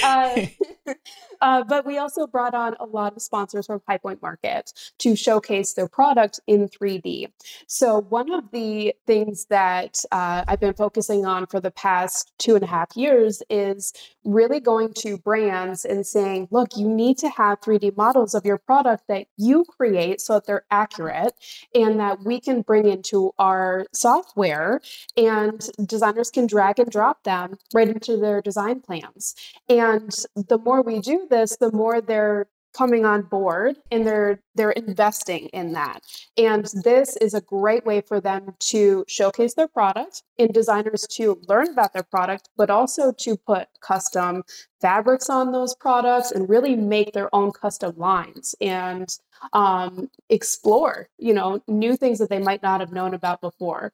uh, 0.04 0.46
uh, 1.42 1.64
but 1.64 1.86
we 1.86 1.98
also 1.98 2.26
brought 2.26 2.54
on 2.54 2.76
a 2.80 2.86
lot 2.86 3.16
of 3.16 3.22
sponsors 3.22 3.66
from 3.66 3.82
High 3.88 3.98
Point 3.98 4.22
Market 4.22 4.72
to 5.00 5.16
showcase 5.16 5.74
their 5.74 5.90
product 5.90 6.40
in 6.48 6.70
3D. 6.70 7.28
So, 7.68 8.02
one 8.02 8.32
of 8.32 8.52
the 8.52 8.94
things 9.06 9.46
that 9.50 10.04
uh, 10.12 10.46
I've 10.48 10.62
been 10.62 10.74
focusing 10.74 11.26
on 11.26 11.48
for 11.48 11.60
the 11.60 11.72
past 11.72 12.32
two 12.38 12.56
and 12.56 12.64
a 12.64 12.68
half 12.68 12.96
years 12.96 13.44
is 13.50 13.94
really 14.24 14.62
going 14.62 14.94
to 14.94 15.18
brands 15.18 15.84
and 15.84 16.06
saying, 16.06 16.48
look, 16.50 16.70
you 16.78 16.88
need 16.88 17.18
to 17.18 17.30
have 17.30 17.60
3D 17.60 17.98
models 17.98 18.34
of 18.34 18.46
your 18.46 18.58
product 18.58 19.04
that 19.10 19.28
you 19.38 19.66
create 19.66 20.22
so 20.22 20.36
that 20.36 20.46
they're 20.46 20.66
accurate 20.72 21.34
and 21.76 22.00
that 22.00 22.24
we 22.24 22.40
can 22.40 22.62
bring 22.62 22.88
into 22.88 23.32
our 23.38 23.86
software 23.94 24.80
and 25.18 25.70
designers 25.86 26.30
can 26.30 26.48
drag 26.48 26.80
and 26.80 26.92
drop 26.92 27.24
them 27.24 27.58
right 27.74 27.90
into 27.90 28.18
their 28.18 28.42
design 28.42 28.82
plans. 28.82 29.36
And 29.70 30.12
the 30.36 30.58
more 30.58 30.82
we 30.82 31.00
do 31.00 31.28
this, 31.30 31.58
the 31.58 31.72
more 31.72 32.02
they're 32.02 32.48
coming 32.74 33.06
on 33.06 33.22
board 33.22 33.78
and 33.92 34.06
they're 34.06 34.40
they're 34.56 34.72
investing 34.72 35.48
in 35.48 35.74
that 35.74 36.02
and 36.38 36.68
this 36.84 37.16
is 37.18 37.34
a 37.34 37.42
great 37.42 37.86
way 37.86 38.02
for 38.02 38.20
them 38.20 38.56
to 38.60 39.06
showcase 39.08 39.54
their 39.54 39.68
product 39.68 40.24
and 40.40 40.54
designers 40.54 41.06
to 41.10 41.40
learn 41.48 41.70
about 41.70 41.94
their 41.94 42.04
product 42.04 42.50
but 42.58 42.70
also 42.70 43.12
to 43.12 43.38
put 43.38 43.68
custom 43.82 44.44
fabrics 44.82 45.30
on 45.30 45.52
those 45.52 45.76
products 45.76 46.32
and 46.32 46.50
really 46.50 46.76
make 46.76 47.14
their 47.14 47.34
own 47.34 47.52
custom 47.52 47.96
lines 47.96 48.56
and 48.60 49.18
um, 49.54 50.10
explore 50.30 51.08
you 51.20 51.34
know 51.34 51.62
new 51.68 51.96
things 51.96 52.18
that 52.20 52.30
they 52.30 52.40
might 52.40 52.64
not 52.64 52.80
have 52.80 52.92
known 52.92 53.14
about 53.14 53.40
before 53.40 53.92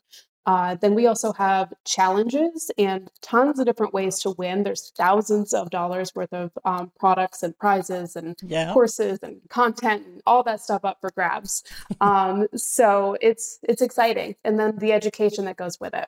Uh, 0.50 0.74
then 0.74 0.96
we 0.96 1.06
also 1.06 1.32
have 1.32 1.72
challenges 1.86 2.72
and 2.76 3.08
tons 3.22 3.60
of 3.60 3.68
different 3.68 3.94
ways 3.94 4.18
to 4.18 4.32
win. 4.32 4.64
There's 4.64 4.92
thousands 4.98 5.54
of 5.54 5.70
dollars 5.70 6.16
worth 6.16 6.34
of 6.34 6.50
um, 6.66 6.92
products 7.00 7.44
and 7.44 7.56
prizes 7.56 8.16
and 8.16 8.36
yeah. 8.42 8.74
courses 8.74 9.20
and 9.22 9.42
content 9.50 10.08
and 10.08 10.24
all 10.26 10.42
that 10.42 10.60
stuff 10.60 10.84
up 10.84 10.98
for 11.02 11.12
grabs. 11.12 11.64
um, 12.02 12.48
so 12.56 13.16
it's 13.22 13.60
it's 13.62 13.84
exciting, 13.84 14.38
and 14.44 14.58
then 14.58 14.76
the 14.80 14.92
education 14.92 15.46
that 15.46 15.56
goes 15.56 15.80
with 15.80 15.94
it. 15.94 16.08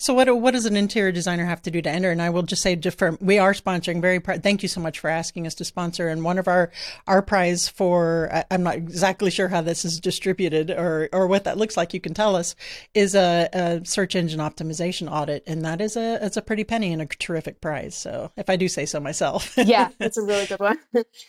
So 0.00 0.14
what 0.14 0.34
what 0.40 0.52
does 0.52 0.64
an 0.64 0.76
interior 0.76 1.12
designer 1.12 1.44
have 1.44 1.60
to 1.62 1.70
do 1.70 1.82
to 1.82 1.90
enter? 1.90 2.10
And 2.10 2.22
I 2.22 2.30
will 2.30 2.42
just 2.42 2.62
say, 2.62 2.74
for, 2.90 3.18
we 3.20 3.38
are 3.38 3.52
sponsoring. 3.52 4.00
Very 4.00 4.18
pr- 4.18 4.34
thank 4.34 4.62
you 4.62 4.68
so 4.68 4.80
much 4.80 4.98
for 4.98 5.10
asking 5.10 5.46
us 5.46 5.54
to 5.56 5.64
sponsor. 5.64 6.08
And 6.08 6.24
one 6.24 6.38
of 6.38 6.48
our 6.48 6.70
our 7.06 7.20
prize 7.20 7.68
for 7.68 8.30
I, 8.32 8.44
am 8.50 8.62
not 8.62 8.76
exactly 8.76 9.30
sure 9.30 9.48
how 9.48 9.60
this 9.60 9.84
is 9.84 10.00
distributed 10.00 10.70
or 10.70 11.10
or 11.12 11.26
what 11.26 11.44
that 11.44 11.58
looks 11.58 11.76
like. 11.76 11.92
You 11.92 12.00
can 12.00 12.14
tell 12.14 12.34
us 12.34 12.56
is 12.94 13.14
a, 13.14 13.50
a 13.52 13.84
search 13.84 14.16
engine 14.16 14.40
optimization 14.40 15.12
audit, 15.12 15.44
and 15.46 15.62
that 15.66 15.82
is 15.82 15.98
a 15.98 16.24
it's 16.24 16.38
a 16.38 16.42
pretty 16.42 16.64
penny 16.64 16.94
and 16.94 17.02
a 17.02 17.06
terrific 17.06 17.60
prize. 17.60 17.94
So 17.94 18.32
if 18.38 18.48
I 18.48 18.56
do 18.56 18.68
say 18.68 18.86
so 18.86 19.00
myself, 19.00 19.52
yeah, 19.58 19.90
it's 20.00 20.16
a 20.16 20.22
really 20.22 20.46
good 20.46 20.60
one. 20.60 20.78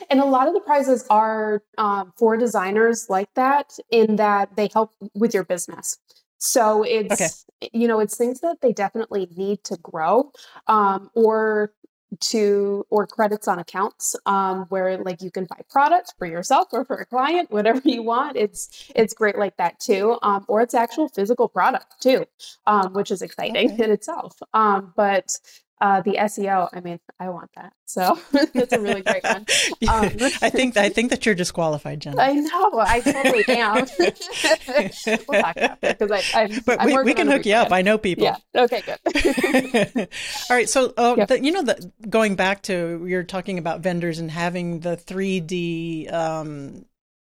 and 0.09 0.21
a 0.21 0.25
lot 0.25 0.47
of 0.47 0.53
the 0.53 0.61
prizes 0.61 1.05
are 1.09 1.61
um, 1.77 2.13
for 2.17 2.37
designers 2.37 3.07
like 3.09 3.33
that, 3.33 3.73
in 3.91 4.15
that 4.15 4.55
they 4.55 4.69
help 4.73 4.93
with 5.13 5.33
your 5.33 5.43
business. 5.43 5.97
So 6.41 6.81
it's 6.81 7.45
okay. 7.61 7.69
you 7.71 7.87
know 7.87 7.99
it's 7.99 8.17
things 8.17 8.39
that 8.41 8.61
they 8.61 8.73
definitely 8.73 9.27
need 9.37 9.63
to 9.65 9.77
grow 9.77 10.31
um, 10.65 11.11
or 11.13 11.71
to 12.19 12.85
or 12.89 13.05
credits 13.05 13.47
on 13.47 13.59
accounts 13.59 14.15
um, 14.25 14.65
where 14.69 14.97
like 14.97 15.21
you 15.21 15.29
can 15.29 15.45
buy 15.45 15.61
products 15.69 16.11
for 16.17 16.25
yourself 16.25 16.67
or 16.73 16.83
for 16.83 16.97
a 16.97 17.05
client 17.05 17.51
whatever 17.51 17.79
you 17.85 18.01
want 18.01 18.35
it's 18.35 18.91
it's 18.95 19.13
great 19.13 19.37
like 19.37 19.55
that 19.57 19.79
too 19.79 20.17
um, 20.23 20.43
or 20.47 20.61
it's 20.61 20.73
actual 20.73 21.07
physical 21.07 21.47
product 21.47 22.01
too 22.01 22.25
um, 22.67 22.91
which 22.93 23.11
is 23.11 23.21
exciting 23.21 23.71
okay. 23.71 23.83
in 23.83 23.91
itself 23.91 24.35
um, 24.53 24.91
but 24.97 25.37
uh, 25.81 25.99
the 26.01 26.11
SEO, 26.11 26.69
I 26.71 26.79
mean, 26.79 26.99
I 27.19 27.29
want 27.29 27.49
that. 27.55 27.73
So 27.85 28.17
it's 28.53 28.71
a 28.71 28.79
really 28.79 29.01
great 29.01 29.23
one. 29.23 29.45
Um, 29.89 30.05
I 30.41 30.49
think 30.49 30.77
I 30.77 30.89
think 30.89 31.09
that 31.09 31.25
you're 31.25 31.33
disqualified, 31.33 32.01
Jen. 32.01 32.19
I 32.19 32.33
know. 32.33 32.79
I 32.79 32.99
totally 32.99 33.43
am. 33.47 33.87
we'll 35.27 35.41
talk 35.41 35.57
after 35.57 35.93
because 35.93 36.11
I. 36.11 36.23
I'm, 36.35 36.61
but 36.65 36.79
I'm 36.79 36.85
we, 36.87 37.03
we 37.03 37.13
can 37.13 37.27
hook 37.27 37.45
you 37.45 37.55
up. 37.55 37.71
I 37.71 37.81
know 37.81 37.97
people. 37.97 38.25
Yeah. 38.25 38.37
Okay. 38.55 38.83
Good. 38.85 40.07
All 40.49 40.55
right. 40.55 40.69
So, 40.69 40.93
uh, 40.97 41.15
yeah. 41.17 41.25
the, 41.25 41.43
you 41.43 41.51
know, 41.51 41.63
the, 41.63 41.91
going 42.07 42.35
back 42.35 42.61
to 42.63 43.03
you're 43.07 43.23
talking 43.23 43.57
about 43.57 43.81
vendors 43.81 44.19
and 44.19 44.29
having 44.29 44.81
the 44.81 44.95
3D 44.95 46.13
um, 46.13 46.85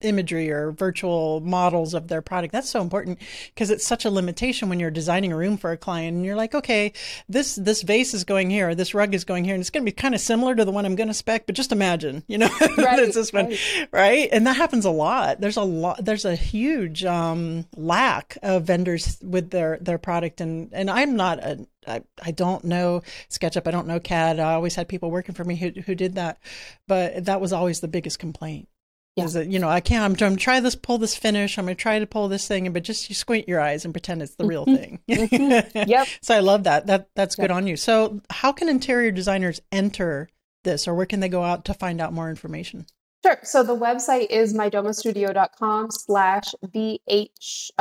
imagery 0.05 0.51
or 0.51 0.71
virtual 0.71 1.41
models 1.41 1.93
of 1.93 2.07
their 2.07 2.21
product. 2.21 2.53
That's 2.53 2.69
so 2.69 2.81
important 2.81 3.19
because 3.53 3.69
it's 3.69 3.85
such 3.85 4.05
a 4.05 4.09
limitation 4.09 4.69
when 4.69 4.79
you're 4.79 4.91
designing 4.91 5.31
a 5.31 5.37
room 5.37 5.57
for 5.57 5.71
a 5.71 5.77
client 5.77 6.15
and 6.15 6.25
you're 6.25 6.35
like, 6.35 6.55
okay, 6.55 6.93
this 7.27 7.55
this 7.55 7.81
vase 7.81 8.13
is 8.13 8.23
going 8.23 8.49
here, 8.49 8.69
or 8.69 8.75
this 8.75 8.93
rug 8.93 9.13
is 9.13 9.25
going 9.25 9.43
here, 9.43 9.53
and 9.53 9.61
it's 9.61 9.69
going 9.69 9.83
to 9.83 9.91
be 9.91 9.95
kind 9.95 10.15
of 10.15 10.21
similar 10.21 10.55
to 10.55 10.63
the 10.63 10.71
one 10.71 10.85
I'm 10.85 10.95
going 10.95 11.07
to 11.07 11.13
spec, 11.13 11.45
but 11.45 11.55
just 11.55 11.71
imagine, 11.71 12.23
you 12.27 12.37
know, 12.37 12.49
right, 12.77 12.99
it's 12.99 13.15
this 13.15 13.33
right. 13.33 13.47
one, 13.47 13.87
right? 13.91 14.29
And 14.31 14.47
that 14.47 14.55
happens 14.55 14.85
a 14.85 14.91
lot. 14.91 15.41
There's 15.41 15.57
a 15.57 15.63
lot. 15.63 16.03
There's 16.03 16.25
a 16.25 16.35
huge 16.35 17.03
um, 17.03 17.65
lack 17.75 18.37
of 18.43 18.63
vendors 18.63 19.17
with 19.21 19.49
their 19.49 19.77
their 19.81 19.97
product, 19.97 20.41
and 20.41 20.69
and 20.73 20.89
I'm 20.89 21.15
not 21.15 21.39
a 21.39 21.67
I, 21.87 22.01
I 22.21 22.31
don't 22.31 22.63
know 22.63 23.01
SketchUp. 23.29 23.67
I 23.67 23.71
don't 23.71 23.87
know 23.87 23.99
CAD. 23.99 24.39
I 24.39 24.53
always 24.53 24.75
had 24.75 24.87
people 24.87 25.11
working 25.11 25.35
for 25.35 25.43
me 25.43 25.55
who, 25.55 25.69
who 25.85 25.95
did 25.95 26.15
that, 26.15 26.39
but 26.87 27.25
that 27.25 27.41
was 27.41 27.53
always 27.53 27.79
the 27.79 27.87
biggest 27.87 28.19
complaint. 28.19 28.67
Yeah. 29.15 29.23
Is 29.23 29.33
that, 29.33 29.47
you 29.47 29.59
know, 29.59 29.69
I 29.69 29.79
can't, 29.79 30.03
I'm, 30.03 30.11
I'm 30.11 30.17
trying 30.17 30.35
to 30.35 30.43
try 30.43 30.59
this, 30.59 30.75
pull 30.75 30.97
this 30.97 31.15
finish. 31.15 31.57
I'm 31.57 31.65
going 31.65 31.75
to 31.77 31.81
try 31.81 31.99
to 31.99 32.05
pull 32.05 32.27
this 32.27 32.47
thing, 32.49 32.71
but 32.73 32.83
just 32.83 33.07
you 33.07 33.15
squint 33.15 33.47
your 33.47 33.61
eyes 33.61 33.85
and 33.85 33.93
pretend 33.93 34.21
it's 34.21 34.35
the 34.35 34.45
real 34.45 34.65
thing. 34.65 34.99
Mm-hmm. 35.09 35.79
Yep. 35.89 36.07
so 36.21 36.35
I 36.35 36.39
love 36.39 36.65
that. 36.65 36.87
That 36.87 37.09
That's 37.15 37.37
yep. 37.37 37.47
good 37.47 37.51
on 37.51 37.67
you. 37.67 37.77
So 37.77 38.21
how 38.29 38.51
can 38.51 38.67
interior 38.67 39.11
designers 39.11 39.61
enter 39.71 40.29
this 40.63 40.87
or 40.87 40.95
where 40.95 41.05
can 41.05 41.21
they 41.21 41.29
go 41.29 41.43
out 41.43 41.63
to 41.65 41.73
find 41.73 42.01
out 42.01 42.11
more 42.11 42.29
information? 42.29 42.87
Sure. 43.25 43.39
So 43.43 43.63
the 43.63 43.75
website 43.75 44.29
is 44.29 44.53
mydomastudio.com 44.53 45.91
slash 45.91 46.53
V-H-O-M-E 46.63 47.71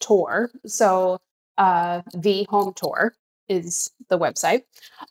tour. 0.00 0.50
So 0.66 1.20
uh, 1.56 2.02
V 2.14 2.46
home 2.50 2.72
tour 2.74 3.14
is 3.48 3.90
the 4.08 4.18
website. 4.18 4.62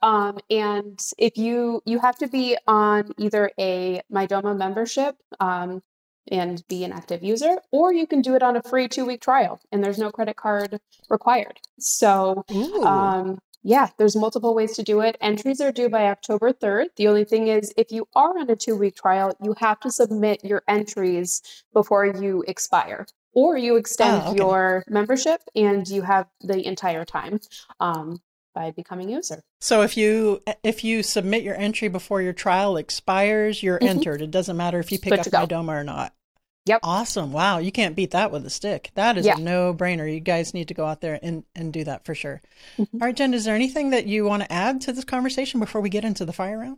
Um, 0.02 0.38
and 0.50 1.00
if 1.18 1.38
you 1.38 1.82
you 1.86 2.00
have 2.00 2.18
to 2.20 2.28
be 2.28 2.58
on 2.68 3.12
either 3.18 3.52
a 3.60 4.02
Mydoma 4.12 4.58
membership 4.58 5.16
um, 5.40 5.82
and 6.32 6.64
be 6.68 6.84
an 6.84 6.92
active 6.92 7.24
user, 7.24 7.58
or 7.72 7.94
you 7.94 8.08
can 8.08 8.22
do 8.22 8.36
it 8.36 8.44
on 8.44 8.56
a 8.56 8.64
free 8.64 8.88
two 8.88 9.06
week 9.06 9.22
trial, 9.22 9.60
and 9.72 9.84
there's 9.84 10.00
no 10.00 10.12
credit 10.12 10.36
card 10.38 10.80
required. 11.10 11.60
So. 11.80 12.44
Um, 12.84 13.40
yeah, 13.68 13.90
there's 13.98 14.16
multiple 14.16 14.54
ways 14.54 14.76
to 14.76 14.84
do 14.84 15.02
it. 15.02 15.18
Entries 15.22 15.60
are 15.60 15.72
due 15.72 15.90
by 15.90 16.06
October 16.06 16.54
3rd. 16.54 16.90
The 16.98 17.08
only 17.08 17.24
thing 17.24 17.48
is, 17.48 17.74
if 17.76 17.92
you 17.92 18.08
are 18.14 18.38
on 18.38 18.48
a 18.48 18.56
two 18.56 18.76
week 18.76 18.96
trial, 18.96 19.36
you 19.42 19.56
have 19.58 19.80
to 19.80 19.90
submit 19.90 20.46
your 20.46 20.62
entries 20.68 21.42
before 21.74 22.06
you 22.06 22.44
expire 22.48 23.08
or 23.36 23.58
you 23.58 23.76
extend 23.76 24.24
oh, 24.26 24.30
okay. 24.32 24.38
your 24.38 24.84
membership 24.88 25.42
and 25.56 25.88
you 25.88 26.02
have 26.02 26.28
the 26.42 26.66
entire 26.66 27.06
time 27.06 27.40
um, 27.80 28.20
by 28.56 28.72
becoming 28.72 29.10
a 29.10 29.18
user. 29.18 29.44
So 29.62 29.84
if 29.84 29.96
you 29.98 30.42
if 30.64 30.84
you 30.84 31.04
submit 31.04 31.44
your 31.44 31.56
entry 31.56 31.90
before 31.90 32.22
your 32.22 32.34
trial 32.34 32.78
expires, 32.78 33.62
you're 33.62 33.78
mm-hmm. 33.78 33.88
entered. 33.88 34.22
It 34.22 34.32
doesn't 34.32 34.58
matter 34.58 34.80
if 34.80 34.92
you 34.92 34.98
pick 34.98 35.22
Good 35.22 35.34
up 35.34 35.50
Mydoma 35.50 35.82
or 35.82 35.84
not. 35.84 36.14
Yep. 36.66 36.80
Awesome. 36.82 37.32
Wow. 37.32 37.60
You 37.60 37.72
can't 37.72 37.96
beat 37.96 38.12
that 38.12 38.32
with 38.32 38.44
a 38.44 38.50
stick. 38.50 38.90
That 38.96 39.18
is 39.18 39.26
yeah. 39.28 39.36
a 39.38 39.40
no 39.40 39.72
brainer. 39.72 40.12
You 40.12 40.20
guys 40.20 40.56
need 40.56 40.70
to 40.70 40.74
go 40.74 40.86
out 40.86 41.00
there 41.00 41.20
and, 41.22 41.44
and 41.56 41.72
do 41.72 41.84
that 41.84 42.06
for 42.06 42.16
sure. 42.16 42.42
Mm-hmm. 42.80 42.98
All 43.02 43.08
right, 43.08 43.16
Jen, 43.16 43.36
is 43.36 43.46
there 43.46 43.54
anything 43.54 43.92
that 43.92 44.08
you 44.08 44.26
want 44.26 44.42
to 44.42 44.52
add 44.52 44.82
to 44.82 44.92
this 44.92 45.06
conversation 45.06 45.60
before 45.60 45.82
we 45.82 45.90
get 45.90 46.04
into 46.04 46.26
the 46.26 46.34
fire 46.34 46.58
round? 46.58 46.78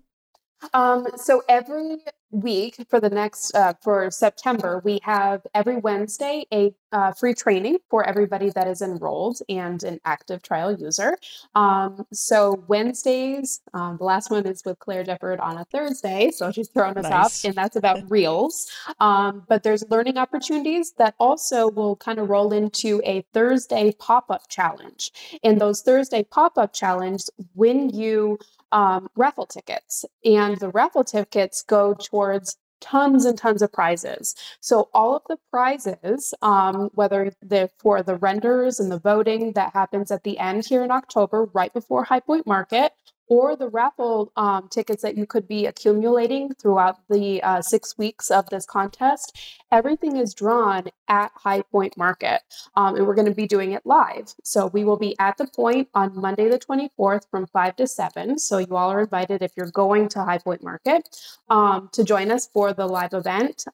Um, 0.73 1.07
so 1.15 1.43
every 1.47 1.97
week 2.31 2.75
for 2.89 2.99
the 2.99 3.09
next 3.09 3.55
uh, 3.55 3.73
for 3.81 4.11
September, 4.11 4.81
we 4.83 4.99
have 5.03 5.41
every 5.53 5.77
Wednesday 5.77 6.45
a 6.51 6.73
uh, 6.91 7.11
free 7.11 7.33
training 7.33 7.77
for 7.89 8.07
everybody 8.07 8.49
that 8.49 8.67
is 8.67 8.81
enrolled 8.81 9.39
and 9.49 9.83
an 9.83 9.99
active 10.05 10.41
trial 10.41 10.71
user. 10.71 11.17
Um, 11.55 12.05
so 12.13 12.63
Wednesdays, 12.67 13.61
um, 13.73 13.97
the 13.97 14.05
last 14.05 14.31
one 14.31 14.45
is 14.45 14.63
with 14.65 14.79
Claire 14.79 15.03
Deppard 15.03 15.41
on 15.41 15.57
a 15.57 15.65
Thursday, 15.65 16.31
so 16.31 16.51
she's 16.51 16.69
throwing 16.69 16.97
us 16.97 17.03
nice. 17.03 17.13
off, 17.13 17.45
and 17.45 17.55
that's 17.55 17.75
about 17.75 18.09
reels. 18.09 18.69
Um, 18.99 19.43
but 19.47 19.63
there's 19.63 19.83
learning 19.89 20.17
opportunities 20.17 20.93
that 20.97 21.15
also 21.19 21.69
will 21.69 21.95
kind 21.97 22.19
of 22.19 22.29
roll 22.29 22.53
into 22.53 23.01
a 23.05 23.25
Thursday 23.33 23.93
pop 23.99 24.29
up 24.29 24.47
challenge. 24.47 25.11
And 25.43 25.59
those 25.59 25.81
Thursday 25.81 26.23
pop 26.23 26.57
up 26.57 26.73
challenge, 26.73 27.23
when 27.53 27.89
you 27.89 28.39
um, 28.71 29.09
raffle 29.15 29.45
tickets, 29.45 30.05
and 30.25 30.59
the 30.59 30.69
raffle 30.69 31.03
tickets 31.03 31.61
go 31.61 31.93
towards 32.17 32.57
tons 32.79 33.25
and 33.25 33.37
tons 33.37 33.61
of 33.61 33.71
prizes. 33.71 34.35
So 34.59 34.89
all 34.93 35.15
of 35.15 35.23
the 35.27 35.37
prizes, 35.51 36.33
um, 36.41 36.89
whether 36.93 37.31
for 37.79 38.03
the 38.03 38.15
renders 38.15 38.79
and 38.79 38.91
the 38.91 38.99
voting 38.99 39.53
that 39.53 39.73
happens 39.73 40.11
at 40.11 40.23
the 40.23 40.37
end 40.39 40.65
here 40.65 40.83
in 40.83 40.91
October, 40.91 41.45
right 41.53 41.73
before 41.73 42.03
High 42.03 42.19
Point 42.19 42.47
Market, 42.47 42.93
or 43.27 43.55
the 43.55 43.67
raffle 43.67 44.31
um, 44.35 44.67
tickets 44.69 45.01
that 45.01 45.17
you 45.17 45.25
could 45.25 45.47
be 45.47 45.65
accumulating 45.65 46.53
throughout 46.55 46.97
the 47.09 47.41
uh, 47.43 47.61
six 47.61 47.97
weeks 47.97 48.31
of 48.31 48.49
this 48.49 48.65
contest. 48.65 49.37
Everything 49.71 50.17
is 50.17 50.33
drawn 50.33 50.85
at 51.07 51.31
High 51.35 51.61
Point 51.61 51.97
Market, 51.97 52.41
um, 52.75 52.95
and 52.95 53.05
we're 53.05 53.15
going 53.15 53.27
to 53.27 53.33
be 53.33 53.47
doing 53.47 53.73
it 53.73 53.85
live. 53.85 54.33
So 54.43 54.67
we 54.67 54.83
will 54.83 54.97
be 54.97 55.15
at 55.19 55.37
the 55.37 55.47
point 55.47 55.89
on 55.93 56.19
Monday, 56.19 56.49
the 56.49 56.59
24th, 56.59 57.29
from 57.29 57.47
5 57.47 57.75
to 57.77 57.87
7. 57.87 58.39
So 58.39 58.57
you 58.59 58.75
all 58.75 58.91
are 58.91 59.01
invited 59.01 59.41
if 59.41 59.51
you're 59.55 59.71
going 59.71 60.09
to 60.09 60.23
High 60.23 60.37
Point 60.37 60.63
Market 60.63 61.09
um, 61.49 61.89
to 61.93 62.03
join 62.03 62.31
us 62.31 62.47
for 62.47 62.73
the 62.73 62.87
live 62.87 63.13
event. 63.13 63.65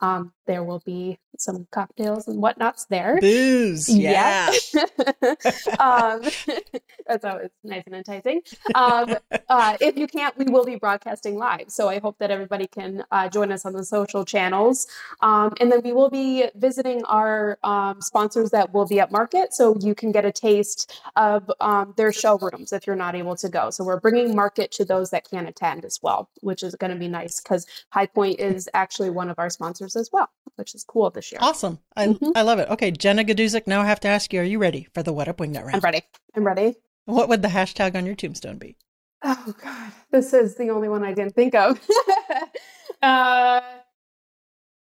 There 0.46 0.64
will 0.64 0.82
be 0.86 1.20
some 1.38 1.68
cocktails 1.72 2.28
and 2.28 2.42
whatnots 2.42 2.86
there. 2.86 3.20
Booze, 3.20 3.90
yeah. 3.90 4.54
yeah. 4.74 4.82
um, 5.80 6.22
that's 7.08 7.26
always 7.26 7.50
nice 7.64 7.84
and 7.86 7.96
enticing. 7.96 8.42
Um, 8.76 9.16
uh, 9.50 9.78
if 9.82 9.98
you 9.98 10.08
can't, 10.08 10.38
we 10.38 10.46
will 10.46 10.66
be 10.66 10.76
broadcasting 10.76 11.38
live. 11.38 11.66
So 11.70 11.90
I 11.90 12.00
hope 12.00 12.18
that 12.20 12.32
everybody 12.32 12.68
can 12.68 13.04
uh, 13.12 13.30
join 13.30 13.52
us 13.52 13.66
on 13.66 13.74
the 13.74 13.86
social 13.86 14.26
channels. 14.26 14.88
Um, 15.22 15.54
and 15.60 15.72
then 15.72 15.82
we 15.84 15.94
will 15.94 16.10
be 16.10 16.46
visiting 16.56 17.04
our 17.06 17.58
um, 17.64 18.02
sponsors 18.02 18.52
that 18.52 18.74
will 18.74 18.86
be 18.86 19.00
at 19.00 19.12
market. 19.12 19.54
So 19.54 19.76
you 19.80 19.96
can 19.96 20.12
get 20.12 20.26
a 20.26 20.32
taste 20.32 21.02
of 21.16 21.50
um, 21.60 21.94
their 21.98 22.12
showrooms 22.12 22.74
if 22.74 22.88
you're 22.88 22.96
not 22.96 23.16
able 23.16 23.36
to 23.38 23.50
go. 23.50 23.70
So 23.70 23.84
we're 23.84 24.00
bringing 24.00 24.36
market 24.36 24.72
to 24.74 24.86
those 24.86 25.10
that 25.12 25.30
can't 25.30 25.48
attend 25.48 25.86
as 25.86 26.00
well, 26.02 26.30
which 26.42 26.64
is 26.64 26.76
going 26.76 26.92
to 26.92 27.00
be 27.00 27.08
nice 27.08 27.40
because 27.40 27.66
High 27.90 28.08
Point 28.08 28.40
is 28.40 28.70
actually 28.74 29.10
one 29.10 29.30
of 29.30 29.40
our 29.40 29.50
sponsors 29.50 29.96
as 29.96 30.10
well, 30.12 30.30
which 30.56 30.76
is 30.76 30.84
cool 30.84 31.10
this 31.10 31.32
year. 31.32 31.40
Awesome. 31.42 31.80
I, 31.96 32.08
mm-hmm. 32.08 32.32
I 32.36 32.42
love 32.42 32.60
it. 32.60 32.70
Okay, 32.70 32.92
Jenna 32.92 33.24
Gaidusek, 33.24 33.68
now 33.68 33.82
I 33.82 33.86
have 33.86 34.00
to 34.02 34.08
ask 34.08 34.34
you, 34.34 34.42
are 34.42 34.44
you 34.44 34.60
ready 34.60 34.88
for 34.94 35.04
the 35.04 35.14
What 35.14 35.28
Up 35.28 35.40
Wing 35.40 35.52
Nut 35.52 35.64
round? 35.64 35.76
I'm 35.76 35.82
ready. 35.82 36.02
I'm 36.36 36.44
ready. 36.46 36.76
What 37.06 37.30
would 37.30 37.42
the 37.42 37.50
hashtag 37.50 37.96
on 37.96 38.06
your 38.06 38.16
tombstone 38.16 38.58
be? 38.58 38.78
Oh 39.24 39.54
God, 39.62 39.92
this 40.12 40.34
is 40.34 40.56
the 40.56 40.70
only 40.70 40.90
one 40.90 41.04
I 41.04 41.14
didn't 41.14 41.36
think 41.36 41.56
of. 41.56 41.80
uh, 43.02 43.62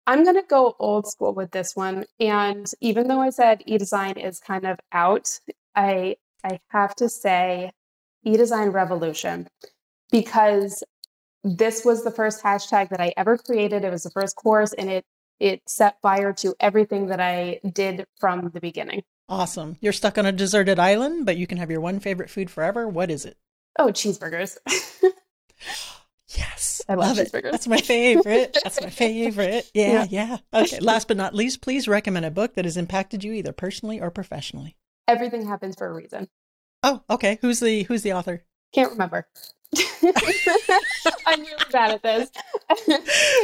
I'm 0.07 0.23
going 0.23 0.35
to 0.35 0.43
go 0.47 0.75
old 0.79 1.07
school 1.07 1.33
with 1.33 1.51
this 1.51 1.75
one. 1.75 2.05
And 2.19 2.69
even 2.81 3.07
though 3.07 3.21
I 3.21 3.29
said 3.29 3.63
e-design 3.65 4.17
is 4.17 4.39
kind 4.39 4.65
of 4.65 4.79
out, 4.91 5.39
I 5.75 6.17
I 6.43 6.59
have 6.69 6.95
to 6.97 7.09
say 7.09 7.71
e-design 8.23 8.69
revolution 8.69 9.47
because 10.11 10.83
this 11.43 11.83
was 11.83 12.03
the 12.03 12.11
first 12.11 12.43
hashtag 12.43 12.89
that 12.89 13.01
I 13.01 13.13
ever 13.17 13.37
created. 13.37 13.83
It 13.83 13.91
was 13.91 14.03
the 14.03 14.11
first 14.11 14.35
course 14.35 14.73
and 14.73 14.89
it 14.89 15.05
it 15.39 15.61
set 15.67 16.01
fire 16.01 16.33
to 16.33 16.55
everything 16.59 17.07
that 17.07 17.19
I 17.19 17.59
did 17.69 18.05
from 18.19 18.49
the 18.49 18.61
beginning. 18.61 19.03
Awesome. 19.27 19.77
You're 19.81 19.93
stuck 19.93 20.17
on 20.17 20.25
a 20.25 20.31
deserted 20.31 20.79
island, 20.79 21.25
but 21.25 21.37
you 21.37 21.47
can 21.47 21.57
have 21.57 21.71
your 21.71 21.81
one 21.81 21.99
favorite 21.99 22.29
food 22.29 22.49
forever. 22.49 22.87
What 22.87 23.09
is 23.09 23.25
it? 23.25 23.37
Oh, 23.77 23.87
cheeseburgers. 23.87 24.57
yes. 26.29 26.81
I 26.87 26.93
love, 26.93 27.17
love 27.17 27.33
it. 27.33 27.43
That's 27.43 27.67
my 27.67 27.77
favorite. 27.77 28.57
That's 28.63 28.81
my 28.81 28.89
favorite. 28.91 29.69
Yeah, 29.73 30.05
yeah, 30.09 30.37
yeah. 30.53 30.61
Okay. 30.61 30.79
Last 30.79 31.07
but 31.07 31.17
not 31.17 31.33
least, 31.33 31.61
please 31.61 31.87
recommend 31.87 32.25
a 32.25 32.31
book 32.31 32.53
that 32.53 32.65
has 32.65 32.77
impacted 32.77 33.23
you 33.23 33.33
either 33.33 33.51
personally 33.51 33.99
or 33.99 34.11
professionally. 34.11 34.75
Everything 35.07 35.47
happens 35.47 35.75
for 35.75 35.87
a 35.87 35.93
reason. 35.93 36.27
Oh, 36.83 37.01
okay. 37.09 37.39
Who's 37.41 37.59
the 37.59 37.83
who's 37.83 38.03
the 38.03 38.13
author? 38.13 38.43
Can't 38.73 38.91
remember. 38.91 39.27
I'm 41.25 41.41
really 41.41 41.65
bad 41.71 41.91
at 41.91 42.03
this. 42.03 42.29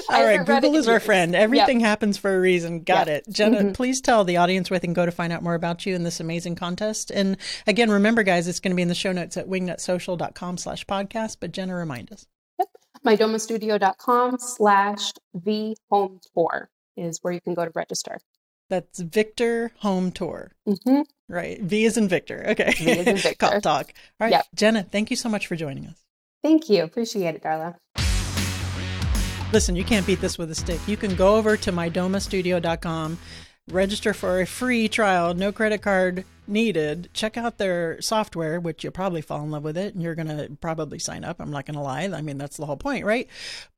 All 0.10 0.24
right, 0.24 0.46
Google 0.46 0.76
is 0.76 0.88
our 0.88 1.00
friend. 1.00 1.36
Everything 1.36 1.80
yep. 1.80 1.88
happens 1.88 2.18
for 2.18 2.36
a 2.36 2.40
reason. 2.40 2.84
Got 2.84 3.08
yep. 3.08 3.24
it. 3.28 3.34
Jenna, 3.34 3.60
mm-hmm. 3.60 3.72
please 3.72 4.02
tell 4.02 4.24
the 4.24 4.38
audience 4.38 4.70
where 4.70 4.80
they 4.80 4.88
can 4.88 4.94
go 4.94 5.06
to 5.06 5.12
find 5.12 5.34
out 5.34 5.44
more 5.44 5.56
about 5.56 5.86
you 5.86 5.96
and 5.96 6.06
this 6.06 6.20
amazing 6.20 6.56
contest. 6.56 7.12
And 7.12 7.38
again, 7.68 7.90
remember, 7.90 8.24
guys, 8.24 8.48
it's 8.48 8.60
going 8.60 8.72
to 8.72 8.76
be 8.76 8.82
in 8.82 8.88
the 8.88 8.96
show 8.96 9.12
notes 9.12 9.38
at 9.38 9.48
wingnutsocial.com 9.48 10.58
slash 10.58 10.86
podcast. 10.86 11.38
But 11.40 11.52
Jenna, 11.52 11.76
remind 11.76 12.12
us. 12.12 12.28
Yep. 12.60 12.70
MyDomaStudio.com 13.06 14.38
slash 14.40 15.12
the 15.34 15.76
home 15.90 16.20
tour 16.36 16.70
is 16.98 17.20
where 17.22 17.34
you 17.34 17.42
can 17.42 17.54
go 17.54 17.66
to 17.66 17.72
register. 17.74 18.20
That's 18.72 19.00
Victor 19.00 19.74
Home 19.80 20.14
Tour. 20.14 20.54
Mm-hmm. 20.66 21.02
Right. 21.28 21.62
V 21.62 21.84
is 21.84 21.98
in 21.98 22.08
Victor. 22.08 22.46
Okay. 22.52 22.72
V 22.72 22.92
is 22.92 23.08
in 23.08 23.18
Victor. 23.18 23.36
Cop 23.36 23.62
talk. 23.62 23.94
All 24.20 24.26
right. 24.26 24.32
Yep. 24.32 24.46
Jenna, 24.56 24.84
thank 24.84 25.10
you 25.10 25.18
so 25.18 25.28
much 25.28 25.48
for 25.48 25.58
joining 25.58 25.88
us. 25.88 26.02
Thank 26.44 26.70
you. 26.70 26.84
Appreciate 26.84 27.36
it, 27.36 27.44
Darla. 27.44 27.76
Listen, 29.54 29.76
you 29.76 29.84
can't 29.84 30.08
beat 30.08 30.22
this 30.22 30.38
with 30.38 30.50
a 30.50 30.56
stick. 30.56 30.80
You 30.88 30.96
can 30.96 31.16
go 31.16 31.36
over 31.36 31.58
to 31.58 31.72
mydomastudio.com, 31.72 33.18
register 33.70 34.14
for 34.14 34.42
a 34.42 34.46
free 34.46 34.88
trial, 34.88 35.34
no 35.34 35.52
credit 35.52 35.82
card 35.82 36.24
needed. 36.48 37.10
Check 37.14 37.38
out 37.38 37.58
their 37.58 38.02
software, 38.02 38.60
which 38.60 38.84
you'll 38.84 38.94
probably 38.94 39.22
fall 39.22 39.44
in 39.44 39.52
love 39.52 39.64
with 39.64 39.78
it 39.78 39.94
and 39.94 40.04
you're 40.04 40.16
going 40.16 40.28
to 40.28 40.50
probably 40.62 41.00
sign 41.00 41.24
up. 41.24 41.40
I'm 41.40 41.52
not 41.52 41.66
going 41.66 41.76
to 41.76 41.82
lie. 41.82 42.04
I 42.04 42.22
mean, 42.22 42.38
that's 42.38 42.58
the 42.58 42.66
whole 42.66 42.78
point, 42.78 43.06
right? 43.06 43.28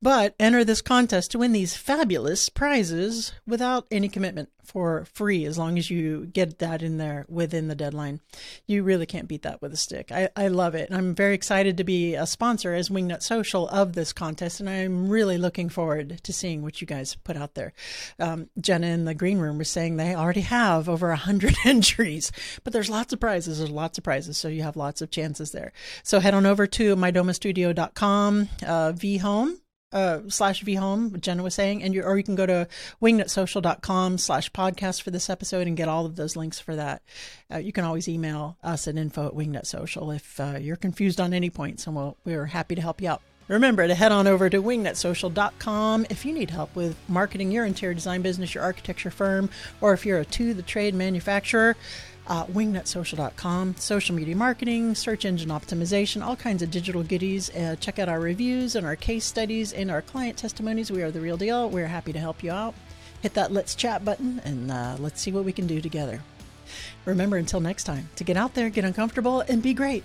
But 0.02 0.34
enter 0.38 0.64
this 0.64 0.82
contest 0.82 1.30
to 1.32 1.38
win 1.38 1.52
these 1.52 1.76
fabulous 1.76 2.48
prizes 2.48 3.32
without 3.46 3.86
any 3.90 4.08
commitment 4.08 4.50
for 4.64 5.04
free 5.12 5.44
as 5.44 5.58
long 5.58 5.78
as 5.78 5.90
you 5.90 6.26
get 6.26 6.58
that 6.58 6.82
in 6.82 6.96
there 6.96 7.26
within 7.28 7.68
the 7.68 7.74
deadline. 7.74 8.20
You 8.66 8.82
really 8.82 9.06
can't 9.06 9.28
beat 9.28 9.42
that 9.42 9.62
with 9.62 9.72
a 9.72 9.76
stick. 9.76 10.10
I, 10.10 10.30
I 10.34 10.48
love 10.48 10.74
it. 10.74 10.90
I'm 10.90 11.14
very 11.14 11.34
excited 11.34 11.76
to 11.76 11.84
be 11.84 12.14
a 12.14 12.26
sponsor 12.26 12.74
as 12.74 12.88
Wingnut 12.88 13.22
Social 13.22 13.68
of 13.68 13.92
this 13.92 14.12
contest, 14.12 14.60
and 14.60 14.68
I'm 14.68 15.08
really 15.08 15.38
looking 15.38 15.68
forward 15.68 16.22
to 16.22 16.32
seeing 16.32 16.62
what 16.62 16.80
you 16.80 16.86
guys 16.86 17.14
put 17.14 17.36
out 17.36 17.54
there. 17.54 17.72
Um, 18.18 18.48
Jenna 18.58 18.88
in 18.88 19.04
the 19.04 19.14
green 19.14 19.38
room 19.38 19.58
was 19.58 19.68
saying 19.68 19.96
they 19.96 20.14
already 20.14 20.40
have 20.40 20.88
over 20.88 21.08
100 21.08 21.56
entries, 21.64 22.32
but 22.62 22.72
there's 22.72 22.90
lots 22.90 23.12
of 23.12 23.20
prizes. 23.20 23.58
There's 23.58 23.70
lots 23.70 23.98
of 23.98 24.04
prizes, 24.04 24.36
so 24.36 24.48
you 24.48 24.62
have 24.62 24.76
lots 24.76 25.02
of 25.02 25.10
chances 25.10 25.52
there. 25.52 25.72
So 26.02 26.20
head 26.20 26.34
on 26.34 26.46
over 26.46 26.66
to 26.66 26.96
mydomastudio.com, 26.96 28.48
uh, 28.62 28.92
vhome 28.92 29.56
uh, 29.94 30.20
slash 30.28 30.64
vhome, 30.64 31.18
Jenna 31.20 31.42
was 31.42 31.54
saying, 31.54 31.82
and 31.82 31.94
you 31.94 32.02
or 32.02 32.18
you 32.18 32.24
can 32.24 32.34
go 32.34 32.44
to 32.44 32.68
wingnutsocial.com 33.00 34.18
slash 34.18 34.50
podcast 34.50 35.02
for 35.02 35.12
this 35.12 35.30
episode 35.30 35.68
and 35.68 35.76
get 35.76 35.88
all 35.88 36.04
of 36.04 36.16
those 36.16 36.36
links 36.36 36.58
for 36.58 36.74
that. 36.74 37.02
Uh, 37.50 37.58
you 37.58 37.72
can 37.72 37.84
always 37.84 38.08
email 38.08 38.58
us 38.62 38.88
at 38.88 38.96
info 38.96 39.28
at 39.28 39.34
wingnutsocial 39.34 40.14
if 40.14 40.40
uh, 40.40 40.58
you're 40.60 40.76
confused 40.76 41.20
on 41.20 41.32
any 41.32 41.48
points, 41.48 41.86
and 41.86 41.94
we'll, 41.94 42.16
we're 42.24 42.46
happy 42.46 42.74
to 42.74 42.82
help 42.82 43.00
you 43.00 43.08
out. 43.08 43.22
Remember 43.46 43.86
to 43.86 43.94
head 43.94 44.10
on 44.10 44.26
over 44.26 44.50
to 44.50 44.60
wingnutsocial.com 44.62 46.06
if 46.10 46.24
you 46.24 46.32
need 46.32 46.50
help 46.50 46.74
with 46.74 46.96
marketing 47.08 47.52
your 47.52 47.66
interior 47.66 47.94
design 47.94 48.22
business, 48.22 48.54
your 48.54 48.64
architecture 48.64 49.10
firm, 49.10 49.48
or 49.80 49.92
if 49.92 50.04
you're 50.04 50.18
a 50.18 50.24
to 50.24 50.54
the 50.54 50.62
trade 50.62 50.94
manufacturer 50.94 51.76
uh, 52.26 52.46
wingnutsocial.com, 52.46 53.76
social 53.76 54.14
media 54.14 54.36
marketing, 54.36 54.94
search 54.94 55.24
engine 55.24 55.50
optimization, 55.50 56.24
all 56.24 56.36
kinds 56.36 56.62
of 56.62 56.70
digital 56.70 57.02
goodies. 57.02 57.50
Uh, 57.50 57.76
check 57.80 57.98
out 57.98 58.08
our 58.08 58.20
reviews 58.20 58.76
and 58.76 58.86
our 58.86 58.96
case 58.96 59.24
studies 59.24 59.72
and 59.72 59.90
our 59.90 60.02
client 60.02 60.36
testimonies. 60.36 60.90
We 60.90 61.02
are 61.02 61.10
the 61.10 61.20
real 61.20 61.36
deal. 61.36 61.68
We're 61.68 61.86
happy 61.86 62.12
to 62.12 62.18
help 62.18 62.42
you 62.42 62.50
out. 62.50 62.74
Hit 63.20 63.34
that 63.34 63.52
let's 63.52 63.74
chat 63.74 64.04
button 64.04 64.40
and 64.44 64.70
uh, 64.70 64.96
let's 64.98 65.20
see 65.20 65.32
what 65.32 65.44
we 65.44 65.52
can 65.52 65.66
do 65.66 65.80
together. 65.80 66.20
Remember, 67.04 67.36
until 67.36 67.60
next 67.60 67.84
time, 67.84 68.08
to 68.16 68.24
get 68.24 68.36
out 68.36 68.54
there, 68.54 68.70
get 68.70 68.84
uncomfortable, 68.84 69.40
and 69.42 69.62
be 69.62 69.74
great. 69.74 70.04